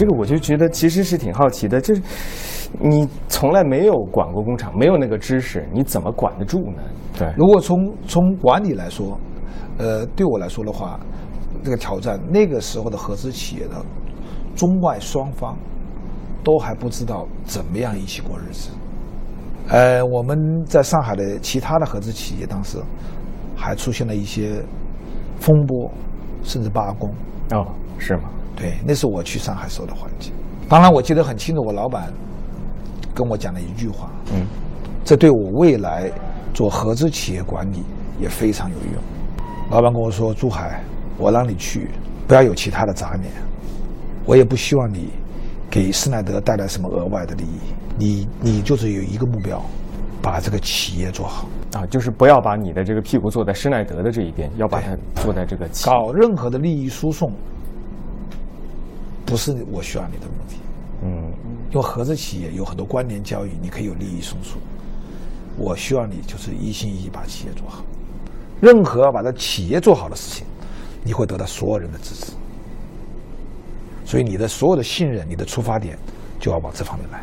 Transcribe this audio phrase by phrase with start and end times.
[0.00, 2.00] 这个我就觉得其实是挺好奇的，就是
[2.78, 6.82] 你从来没有管过工厂，没有那个知识，你怎么管得住呢？
[7.18, 9.20] 对，如果从从管理来说，
[9.76, 10.98] 呃，对我来说的话，
[11.62, 13.74] 这个挑战，那个时候的合资企业的
[14.56, 15.54] 中外双方
[16.42, 18.70] 都还不知道怎么样一起过日子。
[19.68, 22.78] 呃，我们在上海的其他的合资企业当时
[23.54, 24.64] 还出现了一些
[25.38, 25.90] 风波，
[26.42, 27.10] 甚至罢工。
[27.50, 27.66] 哦，
[27.98, 28.30] 是吗？
[28.56, 30.32] 对，那是我去上海时候的环境。
[30.68, 32.12] 当然，我记得很清楚，我老板
[33.14, 34.46] 跟我讲了一句话，嗯，
[35.04, 36.10] 这对我未来
[36.54, 37.82] 做合资企业管理
[38.20, 39.02] 也非常有用。
[39.70, 40.82] 老板跟我说：“珠海，
[41.16, 41.88] 我让你去，
[42.26, 43.32] 不要有其他的杂念，
[44.24, 45.10] 我也不希望你
[45.68, 47.58] 给施耐德带来什么额外的利益。
[47.96, 49.60] 你你就是有一个目标，
[50.22, 57.32] 把这个企业做好啊，就是不要把你的这个屁股坐在施耐德的这一边，要把它坐在这个企搞任何的利益输送。”
[59.30, 60.56] 不是我需要你的目的，
[61.04, 61.32] 嗯，
[61.70, 64.58] 因为合资企业有很多关联交易，你可以有利益输出。
[65.56, 67.84] 我需要你就是一心一意把企业做好。
[68.60, 70.44] 任何把这企业做好的事情，
[71.04, 72.32] 你会得到所有人的支持。
[74.04, 75.96] 所以你的所有的信任，你的出发点
[76.40, 77.22] 就要往这方面来。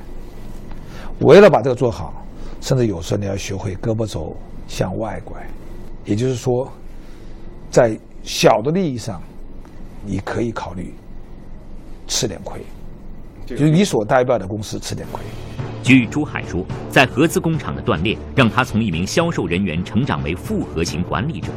[1.20, 2.26] 为了把这个做好，
[2.62, 4.34] 甚至有时候你要学会胳膊肘
[4.68, 5.46] 向外拐，
[6.06, 6.72] 也就是说，
[7.70, 9.22] 在小的利益上，
[10.06, 10.94] 你可以考虑。
[12.08, 12.62] 吃点亏，
[13.46, 15.22] 就你所代表的公司吃点亏。
[15.84, 21.50] 据朱海说，在合资工厂的锻炼，让他从一名销售人员成长为复合型管理者。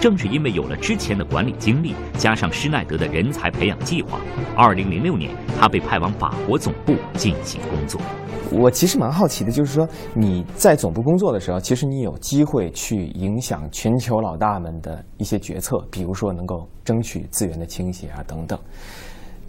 [0.00, 4.18] 正是因为有了之前的管理经历，加上施耐德的人才培养计划，
[4.56, 8.00] 二零零六年他被派往法国总部进行工作。
[8.50, 18.58] 我其实蛮好奇的，就是说你在总部工作的时候，其实你有机会去影响全球老大们的一些决策，比如说能够争取资源的倾斜啊等等。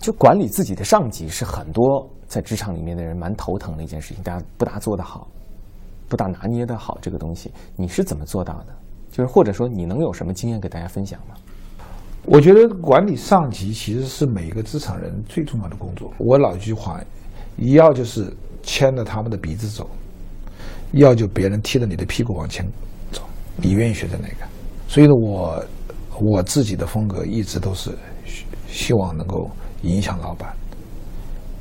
[0.01, 5.27] 就管理自己的上级是很多在职场里面的人蛮头疼的一件事情，大家不大做得好，
[6.09, 8.73] 不大拿捏得好这个东西，你是怎么做到的？
[9.11, 11.35] 就是或者说你能有什么经验给大家分享吗？
[12.25, 16.11] 我觉得管理上级其实是每一个职场人最重要的工作。
[16.17, 16.99] 我老一句话，
[17.57, 19.87] 要就是牵着他们的鼻子走，
[20.93, 22.65] 要就别人踢着你的屁股往前
[23.11, 23.21] 走，
[23.55, 24.47] 你愿意选择哪个？
[24.87, 25.63] 所以呢，我
[26.19, 27.91] 我自己的风格一直都是
[28.67, 29.47] 希望能够。
[29.81, 30.53] 影响老板，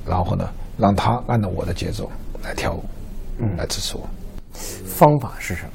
[0.07, 0.49] 然后呢，
[0.79, 2.11] 让他按照我的节奏
[2.43, 2.85] 来跳舞，
[3.39, 4.09] 嗯，来支持我。
[4.53, 5.73] 方法是什么？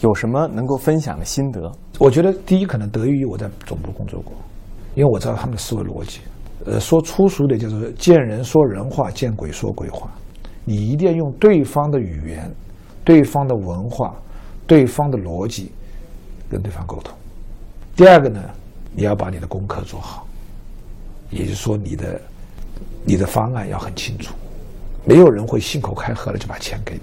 [0.00, 1.70] 有什么能够分享的心得？
[1.98, 4.32] 我觉得第一可能得益于我在总部工作过，
[4.94, 6.20] 因为我知道他们的思维逻辑。
[6.66, 10.10] 呃，说粗俗点就是见人说人话，见鬼说鬼话。
[10.64, 12.50] 你一定要用对方的语言、
[13.04, 14.14] 对方的文化、
[14.66, 15.72] 对方的逻辑
[16.50, 17.14] 跟对方沟通。
[17.96, 18.42] 第二个呢，
[18.94, 20.26] 你要把你的功课做好。
[21.30, 22.20] 也就是说，你的
[23.04, 24.34] 你的方案要很清楚，
[25.04, 27.02] 没有人会信口开河的就把钱给你。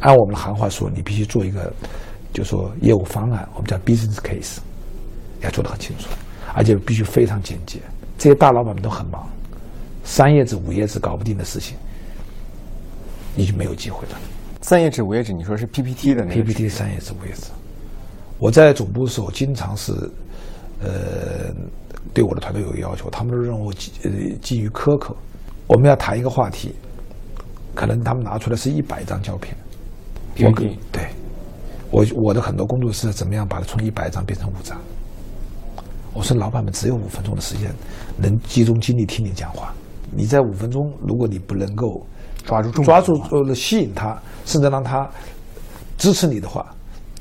[0.00, 1.72] 按我们的行话说，你必须做一个，
[2.32, 4.58] 就说业务方案，我们叫 business case，
[5.40, 6.08] 要做的很清楚，
[6.54, 7.78] 而且必须非常简洁。
[8.18, 9.26] 这些大老板们都很忙，
[10.04, 11.76] 三页纸、五页纸搞不定的事情，
[13.34, 14.18] 你就没有机会了。
[14.60, 17.50] 三页纸、五页纸，你说是 PPT 的那个 PPT 三页纸、五页纸。
[18.38, 19.92] 我在总部的时候，经常是，
[20.82, 21.54] 呃。
[22.14, 25.16] 对我的团队有要求，他们的任务基呃基于苛刻。
[25.66, 26.74] 我们要谈一个话题，
[27.74, 29.56] 可能他们拿出来是一百张胶片。
[30.40, 31.08] 我给对，
[31.90, 34.78] 我我的很多工作是怎么样把它从一百张变成五张。
[36.12, 37.70] 我说老板们只有五分钟的时间，
[38.18, 39.72] 能集中精力听你讲话。
[40.10, 42.06] 你在五分钟，如果你不能够
[42.44, 45.08] 抓住抓住呃吸引他，甚至让他
[45.96, 46.66] 支持你的话，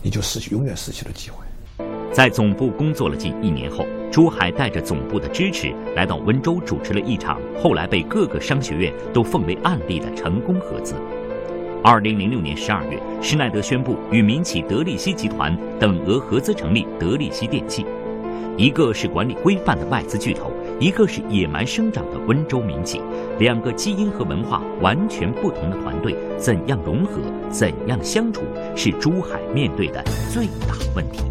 [0.01, 1.85] 你就失去永远失去了机会。
[2.11, 3.85] 在总部工作了近一年后。
[4.11, 10.95] 珠海带着总部的支持，来到温州主持了一场后来被各个商学院都奉为案例的成功合资。
[11.81, 17.85] 二零零六年十二月，施耐德宣布与民企德力西集团等额合资成立德力西电器。
[18.57, 23.01] 一个是管理规范的外资巨头，一个是野蛮生长的温州民企，
[23.39, 28.41] 两个基因和文化完全不同的团队，怎样融合，怎样相处，
[28.75, 31.23] 是珠海面对的最大问题。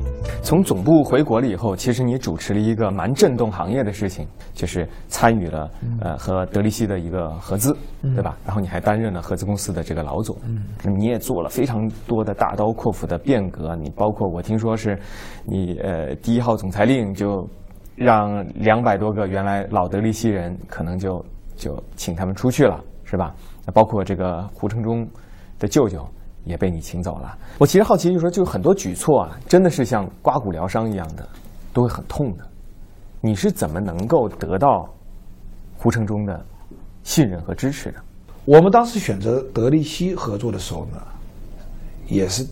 [0.43, 5.71] 从总部回国了以后，其实你主持了一个蛮震动行业的事情，就是参与了
[6.01, 8.37] 呃和德力西的一个合资，对吧？
[8.45, 10.37] 然后你还担任了合资公司的这个老总，
[10.83, 13.77] 那么你也做了非常多的大刀阔斧的变革。
[13.77, 14.99] 你包括我听说是，
[15.45, 17.49] 你呃第一号总裁令就
[17.95, 21.25] 让两百多个原来老德力西人可能就
[21.55, 23.35] 就请他们出去了，是吧？
[23.65, 25.09] 那包括这个胡承忠
[25.59, 26.05] 的舅舅。
[26.45, 27.37] 也被你请走了。
[27.59, 31.29] 我其实好奇，就是说，就是很多举措啊，真的是像刮骨疗伤一样的，
[31.73, 32.47] 都会很痛的。
[33.21, 34.89] 你是怎么能够得到
[35.77, 36.45] 胡承忠的
[37.03, 37.99] 信任和支持的？
[38.47, 40.97] 我们当时选择德力西合作的时候呢，
[42.07, 42.47] 也是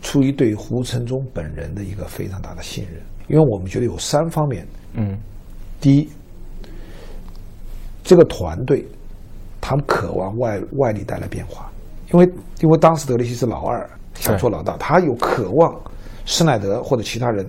[0.00, 4.66] 出于对胡承忠本人的一个非常大的信任，因为我们觉得有三方面。
[4.94, 5.18] 嗯，
[5.80, 6.08] 第一，
[8.02, 8.86] 这个团队
[9.60, 11.70] 他们渴望外外力带来变化，
[12.14, 15.74] 因为因为当时德力西是老二，想做老大，他有渴望
[16.24, 17.44] 施耐德或者其他人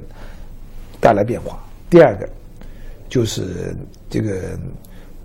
[1.00, 1.60] 带来变化。
[1.88, 2.28] 第二个
[3.08, 3.78] 就是
[4.10, 4.58] 这个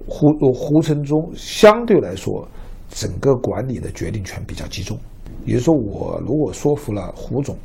[0.07, 2.47] 胡胡承忠相对来说
[2.91, 4.99] 整个管理的决定权比较集中，
[5.47, 7.57] 也就是说，我如果说服了胡总，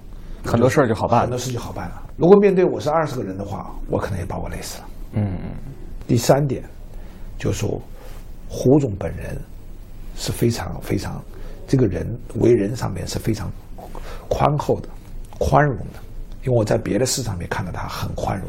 [0.46, 2.02] 很多事儿就好办很多事就好办了。
[2.16, 4.88] 如果面对我是二十个人的话，我可能也把我累死了。
[5.12, 5.52] 嗯嗯，
[6.08, 6.64] 第三点，
[7.38, 7.82] 就是说，
[8.48, 9.38] 胡总本人
[10.16, 11.22] 是非常非常，
[11.68, 13.52] 这个人为人上面是非常
[14.28, 14.90] 宽厚的、
[15.40, 16.00] 宽容的。
[16.44, 18.48] 因为我在别的市场里面看到他很宽容，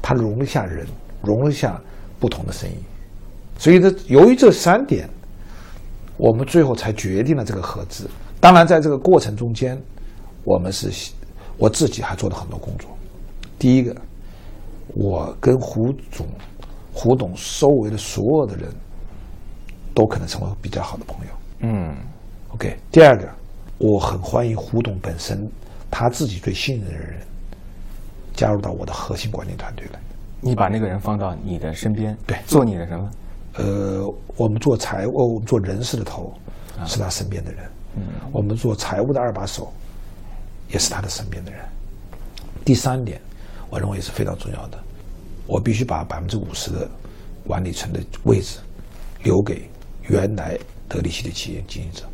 [0.00, 0.86] 他容得下人，
[1.22, 1.78] 容得下
[2.18, 2.76] 不同的声音。
[3.58, 5.06] 所以这由于这三点，
[6.16, 8.08] 我们最后才决定了这个合资。
[8.40, 9.78] 当然，在这个过程中间，
[10.44, 11.12] 我们是
[11.58, 12.88] 我自己还做了很多工作。
[13.58, 13.94] 第一个，
[14.94, 16.26] 我跟胡总、
[16.90, 18.72] 胡董周围的所有的人
[19.94, 21.32] 都可能成为比较好的朋友。
[21.60, 21.94] 嗯，
[22.54, 22.76] OK。
[22.90, 23.28] 第二个，
[23.78, 25.50] 我很欢迎胡董本身
[25.90, 27.20] 他自己最信任的人
[28.34, 30.00] 加入到我的核心管理团队来。
[30.40, 33.10] 你把那个人放到你的身边，对做你的什么？
[33.54, 36.32] 呃，我们做财务，我们做人事的头
[36.86, 38.02] 是他身边的人，嗯，
[38.32, 39.70] 我们做财务的二把手
[40.70, 41.60] 也是他的身边的人。
[42.64, 43.20] 第三点，
[43.68, 44.78] 我认为也是非常重要的，
[45.46, 46.88] 我必须把百分之五十的
[47.46, 48.58] 管理层的位置
[49.22, 49.68] 留给
[50.08, 50.58] 原来
[50.88, 52.04] 德力西的企业经营者。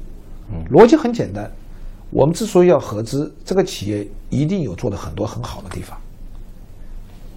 [0.53, 1.51] 嗯，逻辑很简单，
[2.11, 5.99] 我们之所以要合资，这个企业一定有做的很多很好的地方。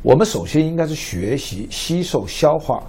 [0.01, 2.81] 我们首先应该是学习、吸收、消化，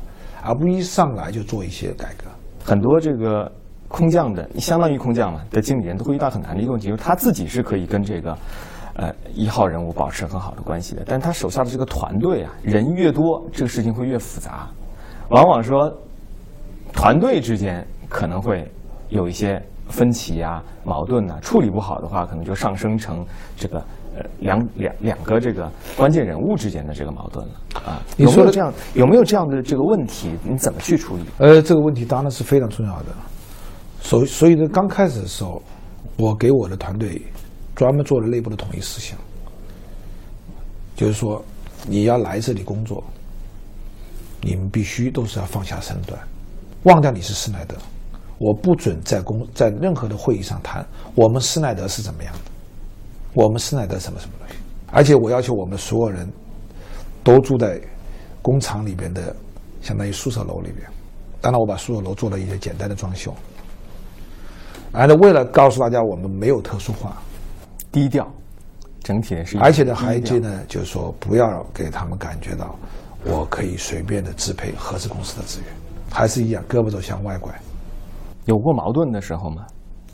[0.42, 2.24] 而不一上来就做一些改革。
[2.64, 3.50] 很多这个
[3.88, 8.38] 空降的，相当于空降嘛的经理人都会遇到很难的一个问题，就是他自己是可以跟这个
[8.94, 14.68] 呃一号人物保持很好的关系的，但他手下的这个团队啊，人越多，这个事情会越复杂，
[15.30, 15.92] 往往说
[16.92, 18.70] 团队之间可能会
[19.08, 19.60] 有一些
[19.90, 23.26] 分歧啊、矛盾呐、处理不好的话，可能就上升成
[23.56, 23.82] 这个。
[24.12, 27.54] 呃，两两两个这个关键人物之间的这个矛盾了
[27.86, 30.34] 啊，你说的有没有这样有没有这样的这个问题？
[30.42, 31.22] 你怎么去处理？
[31.38, 33.06] 呃，这个问题当然是非常重要的。
[34.00, 35.62] 所所以呢，刚开始的时候，
[36.16, 37.22] 我给我的团队
[37.76, 39.16] 专门做了内部的统一思想，
[40.96, 41.40] 就是说，
[41.86, 43.04] 你要来这里工作，
[44.40, 46.18] 你们必须都是要放下身段，
[46.82, 47.76] 忘掉你是施耐德。
[48.40, 50.82] 我不准在公在任何的会议上谈
[51.14, 52.40] 我们施耐德是怎么样的，
[53.34, 54.54] 我们施耐德什么什么东西，
[54.90, 56.26] 而且我要求我们所有人
[57.22, 57.78] 都住在
[58.40, 59.36] 工厂里边的
[59.82, 60.88] 相当于宿舍楼里边。
[61.42, 63.30] 当然，我把宿舍楼做了一些简单的装修。
[64.90, 67.20] 而呢，为了告诉大家我们没有特殊化，
[67.92, 68.26] 低调，
[69.02, 72.74] 整体的是而且呢，还有一低调句呢，就是说不要给他们感觉到
[73.22, 75.68] 我可以随便的支配合资公司的资源，
[76.10, 77.52] 还是一样胳膊肘向外拐。
[78.46, 79.66] 有过矛盾的时候吗？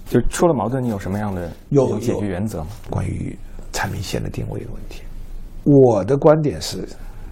[0.09, 2.69] 就出了矛盾，你有什么样的有解决原则吗？
[2.89, 3.37] 关于
[3.73, 5.03] 产品线的定位的问题，
[5.65, 6.87] 我的观点是，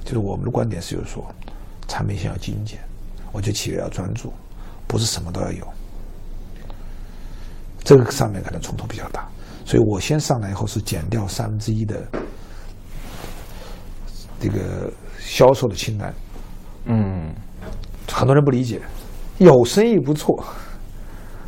[0.05, 1.25] 就是我们的观点是，就是说，
[1.87, 2.81] 产品线要精简，
[3.31, 4.32] 我觉得企业要专注，
[4.88, 5.67] 不是什么都要有。
[7.84, 9.29] 这个上面可能冲突比较大，
[9.65, 12.03] 所以我先上来以后是减掉三分之一的
[14.41, 16.15] 这个销售的清单，
[16.86, 17.32] 嗯，
[18.08, 18.81] 很多人不理解，
[19.39, 20.43] 有生意不错，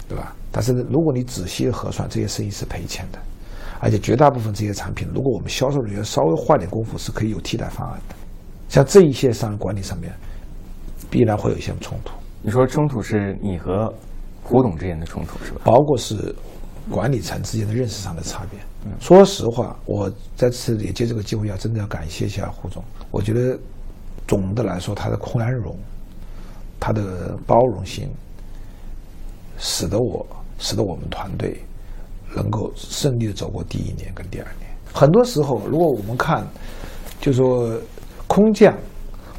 [0.08, 0.34] 对吧？
[0.52, 3.18] 但是，如果你仔细核算，这些生意是赔钱的，
[3.80, 8.14] 而且绝大部分这些产品，如果我们销售人员稍微花点功夫，是可以有替代方案的。
[8.68, 10.12] 像这一些商业管理上面，
[11.10, 13.92] 必然会有一些冲突，你说冲突是你和
[14.42, 15.60] 胡董之间的冲突是吧？
[15.64, 16.34] 包括是
[16.90, 18.58] 管理层之间的认识上的差别。
[19.00, 22.82] 说实话，我在此也借这个机会要真的要感谢一下胡总。
[23.10, 23.58] 我觉得
[24.28, 25.76] 总的来说，他的宽容，
[26.78, 28.08] 他的包容性，
[29.66, 30.24] 使得我
[30.60, 31.60] 使得我们团队
[32.36, 34.70] 能够顺利的走过第一年跟第二年。
[34.94, 36.46] 很多时候，如果我们看，
[37.20, 37.76] 就说
[38.28, 38.72] 空降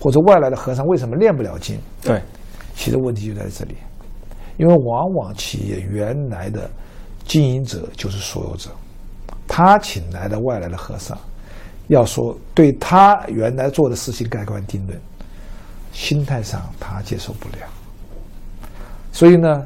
[0.02, 1.80] 或者外来的和尚为什么练不了经？
[2.02, 2.22] 对，
[2.76, 3.78] 其实问题就在这里，
[4.58, 6.70] 因为往往企业原来的
[7.26, 8.70] 经营者就是所有者，
[9.48, 11.18] 他请来的外来的和尚，
[11.88, 15.00] 要说对他原来做的事情盖棺定论，
[15.94, 17.66] 心态上他接受不了。
[19.14, 19.66] 所以呢，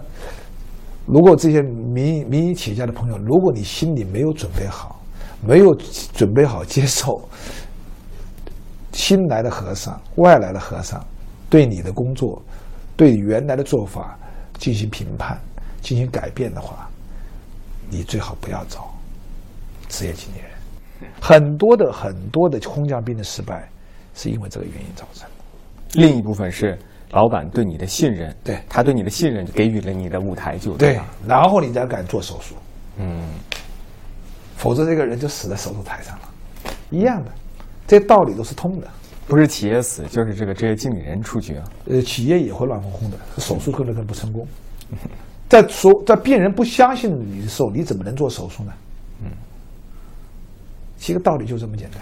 [1.12, 5.04] 如果这些民营民营企业家的朋友，如果你心里没有准备好，
[5.46, 5.76] 没有
[6.14, 7.22] 准备好接受
[8.94, 11.06] 新来的和尚、外来的和尚
[11.50, 12.42] 对你的工作
[12.96, 14.18] 对原来的做法
[14.58, 15.38] 进行评判、
[15.82, 16.90] 进行改变的话，
[17.90, 18.90] 你最好不要找
[19.90, 21.12] 职业经理人。
[21.20, 23.68] 很多的很多的空降兵的失败，
[24.16, 26.02] 是因为这个原因造成的。
[26.02, 26.80] 另一部分是
[27.12, 32.56] 老板对你的信任，对他对你的信任给予了你的舞台，就对吧，然后你才敢做手术，
[32.98, 33.22] 嗯，
[34.56, 36.30] 否则这个人就死在手术台上了，
[36.90, 37.32] 一样的，
[37.86, 38.88] 这道理都是通的。
[39.28, 41.64] 不是企业死，就是这个职业经理人出局啊。
[41.86, 44.46] 呃，企业也会乱哄哄的，手术可能更不成功。
[45.48, 48.74] 在说在病人不相信你的时候，你怎么能做手术呢？
[49.24, 49.32] 嗯，
[50.98, 52.02] 其实道理就这么简单。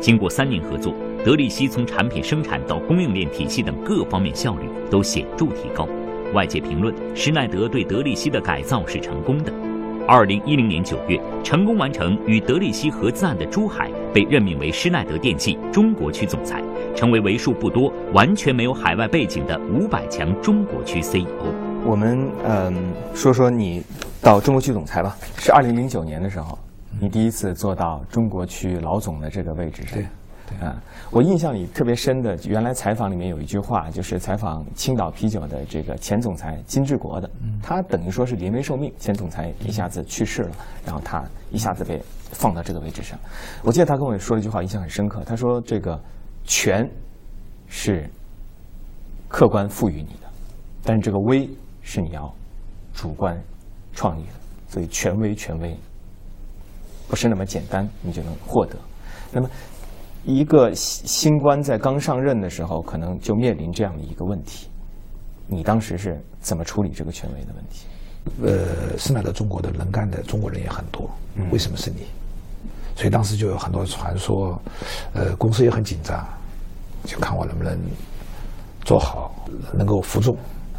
[0.00, 0.94] 经过三年合作，
[1.24, 5.86] 德力西从产品生产到供应链体系等各方面效率都显著提高。
[6.34, 9.52] 外界评论，施耐德对德力西的改造是成功的。
[10.08, 16.60] 二零一零年九月，成功完成与德力西合资案的朱海被任命为施耐德电器中国区总裁，
[16.96, 21.24] 成为为数不多完全没有海外背景的五百强中国区 CEO。
[21.84, 23.80] 我们嗯，说说你
[24.20, 26.58] 到中国区总裁吧，是二零零九年的时候，
[27.00, 29.94] 你第一次做到中国区老总的这个位置上。
[29.94, 30.06] 对
[30.60, 30.76] 啊，
[31.10, 37.30] 我印象里特别深的，原来采访里面有一句话，就是采访青岛啤酒的这个前总裁金志国的，
[37.62, 40.50] 他等于说是临危受命，前总裁一下子去世了，
[40.84, 42.00] 然后他一下子被
[42.32, 43.18] 放到这个位置上。
[43.62, 45.98] 我记得他跟我说了一句话，印象很深刻，他说这个
[46.44, 46.88] 权
[47.66, 48.08] 是
[49.28, 50.28] 客观赋予你的，
[50.84, 51.48] 但是这个威
[51.80, 52.30] 是你要
[52.92, 53.40] 主观
[53.94, 54.32] 创立的，
[54.68, 55.74] 所以权威权威
[57.08, 58.76] 不是那么简单你就能获得。
[59.34, 59.48] 那么，
[60.24, 64.68] 一个新新官在刚上任的时候，可能就面临这样的一个问题。
[65.46, 67.86] 你当时是怎么处理这个权威的问题？
[68.42, 71.10] 呃，生来的中国的能干的中国人也很多，
[71.50, 72.06] 为什么是你？
[72.94, 74.60] 所以当时就有很多传说，
[75.12, 76.24] 呃，公司也很紧张，
[77.04, 77.76] 就看我能不能
[78.84, 79.34] 做好，
[79.72, 80.36] 能够服众。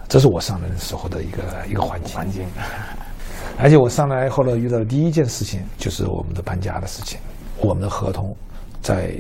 [0.07, 2.15] 这是我上任时候的一个一个环境。
[2.15, 2.45] 环境，
[3.59, 7.19] 而且我上来后呢，遇到的第一件事情就是我们的搬家的事情。
[7.59, 8.35] 我们的合同
[8.83, 9.15] 在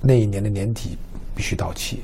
[0.00, 0.96] 那一年的年底
[1.34, 2.00] 必须到期，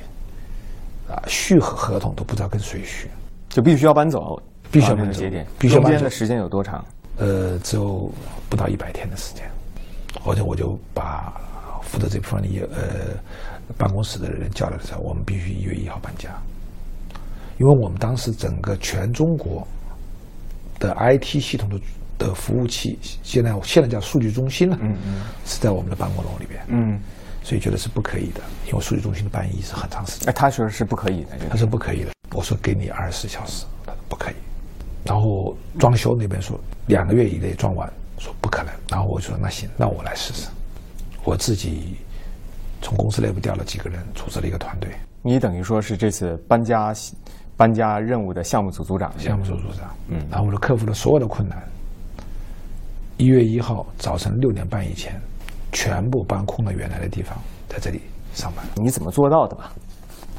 [1.08, 3.08] 啊，续合合同都不知道跟谁续。
[3.48, 5.92] 就必须要搬走，必须要搬走节点，必须要搬走。
[5.92, 6.84] 中间的时间有多长？
[7.18, 8.10] 呃，只有
[8.50, 9.48] 不到一百天的时间，
[10.26, 11.32] 而且我就把
[11.82, 13.16] 负责这部分的业呃
[13.78, 16.30] 办公室的人叫来的时候，我们必须一月一号搬家，
[17.58, 19.66] 因为我们当时整个全中国
[20.78, 21.80] 的 IT 系统的
[22.18, 26.98] 的服务器，现在现在叫数据中心了，嗯嗯是在我们的办公楼里边，嗯，
[27.42, 30.28] 所以觉得是不可以的，因为数据中心的搬移是很长时间。
[30.28, 34.34] 哎，他说是不可以的，他个说不可以的，我说给你二十四小时，他说不可以。
[35.04, 38.72] 然后装修那边说两个月以内装完，说不可能。
[38.90, 40.48] 然后我就说那行，那我来试试。
[41.22, 41.96] 我自己
[42.82, 44.90] 从公司内部调了几个人，组织了一个团队，
[45.22, 46.92] 你等于说是这次搬家
[47.56, 51.62] 搬家任务的项目组组长，项目组组长，嗯然后我就克服了所有的困难。
[53.18, 55.18] 一月一号早晨六点半以前，
[55.72, 58.02] 全部搬空了原来的地方，在这里
[58.34, 58.64] 上班。
[58.74, 59.72] 你怎么做到的吧？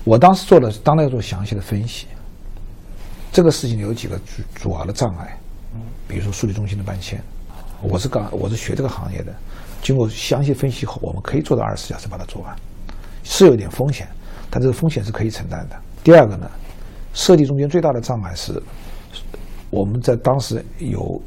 [0.04, 2.06] 我当时做了，当然要做详细的分析。
[3.32, 5.38] 这个事情有几个主主要的障碍，
[6.08, 7.20] 比如说数据中心的搬迁，
[7.82, 9.34] 我是刚我是学这个行业的，
[9.82, 12.56] 经过详细分析后，我们可以做到二十四小时把它做完，
[13.24, 14.08] 是有点风险，
[14.52, 15.76] 但这个风险是可以承担的。
[16.04, 16.50] 第二个呢，
[17.14, 18.62] 设计中间最大的障碍是，
[19.72, 21.20] 我们在当时有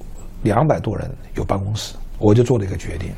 [0.43, 3.13] 两百多人有办公室，我就做了一个决定，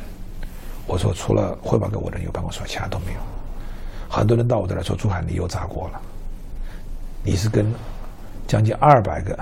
[0.87, 3.21] 我说除了汇报给我的人有办公室，其他都没有。
[4.09, 6.01] 很多人到我这来说：“朱海，你又砸锅了，
[7.25, 7.65] 你是跟
[8.47, 9.39] 将近二百个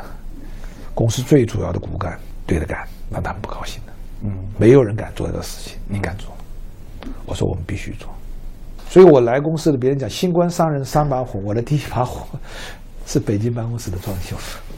[0.95, 3.93] 公司最主要的骨干对着干，让他们不高兴的。
[4.23, 6.33] 嗯，没有人敢做这个事情，你敢做？
[7.27, 8.09] 我说我们必须做。
[8.89, 12.27] 所以我来公司的，别人讲新官上任三把火，我的第一把火
[13.07, 14.37] 是北京办公室的装修，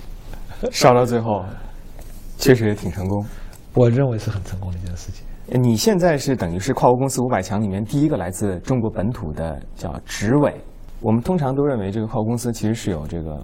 [0.72, 1.44] 烧到最后，
[2.42, 3.24] 确实也挺成功。
[3.74, 5.24] 我认为是很成功的一件事情。
[5.60, 10.60] 你现在是等于是跨国公司五百强里面第一个来自中国本土的叫执委。
[11.00, 13.38] 我们通常都认为这个跨国公司其实是有这个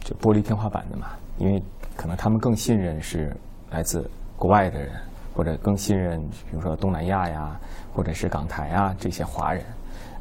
[0.00, 1.62] 就玻璃天花板的嘛，因为
[1.96, 3.34] 可能他们更信任是
[3.70, 4.90] 来自国外的人，
[5.34, 7.58] 或者更信任比如说东南亚呀，
[7.92, 9.64] 或者是港台啊这些华人。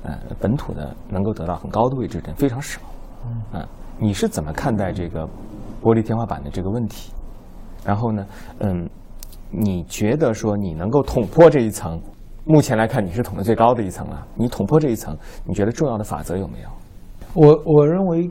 [0.04, 2.80] 呃，本土的能够得到很高的位置的人非常少。
[3.54, 3.66] 嗯、
[3.98, 5.28] 你是怎么看待这个
[5.82, 7.12] 玻璃天花板的这个问题？
[7.86, 8.26] 然后呢，
[8.60, 8.90] 嗯，
[9.52, 12.02] 你觉得说你能够捅破这一层？
[12.46, 14.28] 目前来看，你是捅的最高的一层了。
[14.36, 16.70] 你捅破这一层，你觉得重要的法则有没有？
[17.34, 18.30] 我我认为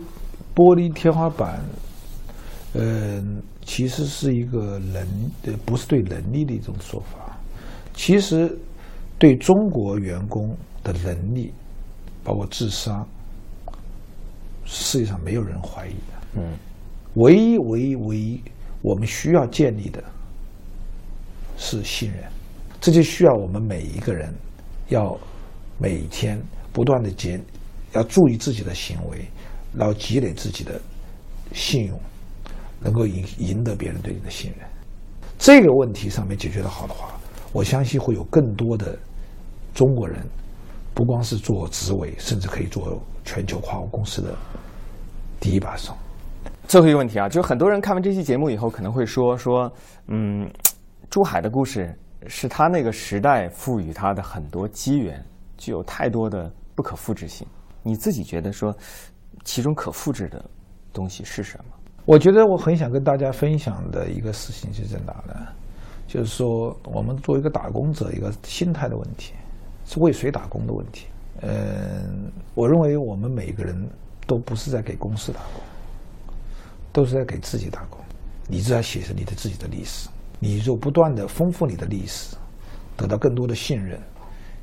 [0.55, 1.61] 玻璃天花板，
[2.75, 5.07] 嗯、其实是一个能，
[5.47, 7.37] 呃，不是对能力的一种说法，
[7.93, 8.57] 其实
[9.19, 11.53] 对中国员工的能力，
[12.23, 13.07] 包括智商，
[14.65, 16.41] 世界上没有人怀疑的。
[16.41, 16.53] 嗯，
[17.15, 18.41] 唯一唯一唯一
[18.85, 20.05] 我们需要建立的
[21.57, 22.23] 是信任，
[22.83, 24.31] 这就需要我们每一个人
[24.89, 25.19] 要
[25.79, 26.39] 每天
[26.71, 27.43] 不断的检，
[27.95, 29.27] 要注意自己的行为，
[29.75, 30.79] 然后积累自己的
[31.55, 31.99] 信用，
[32.79, 34.69] 能够赢赢得别人对你的信任。
[35.39, 37.19] 这个问题上面解决的好的话，
[37.55, 38.99] 我相信会有更多的
[39.73, 40.23] 中国人，
[40.93, 44.37] 不光是做职位，甚至可以做全球跨国公司的
[45.41, 45.97] 第一把手。
[46.67, 49.71] 最后一个问题啊，就是很多人看完这期节目以后，可能会说说，
[50.09, 50.51] 嗯，
[51.11, 55.25] 珠海的故事是他那个时代赋予他的很多机缘，
[55.57, 57.47] 具有太多的不可复制性。
[57.83, 58.75] 你自己觉得说，
[59.45, 60.43] 其中可复制的
[60.93, 61.65] 东西是什么？
[62.07, 65.35] 我觉得我很想跟大家分享的一个事情是在哪呢？
[66.07, 69.33] 就是说，我们作为一个打工者，一个心态的问题，
[69.85, 71.07] 是为谁打工的问题。
[71.41, 73.77] 嗯，我认为我们每个人
[74.27, 75.63] 都不是在给公司打工，
[76.95, 78.01] 都是在给自己打工。
[78.47, 80.09] 你只要写着你的自己的历史，
[80.39, 82.37] 你就不断的丰富你的历史，
[82.97, 84.01] 得到更多的信任，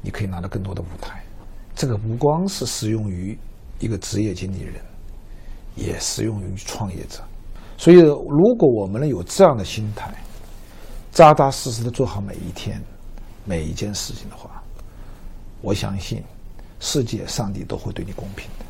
[0.02, 1.22] 你可以拿到更多的舞台。
[1.76, 3.38] 这个不光是适用于
[3.80, 4.76] 一个职业经理人，
[5.76, 7.22] 也适用于创业者。
[7.78, 10.14] 所以，如果我们能有这样的心态，
[11.12, 12.82] 扎扎实实的做好每一天、
[13.44, 14.64] 每一件事情的话，
[15.62, 16.24] 我相信
[16.80, 18.66] 世界、上帝都会对你公平的。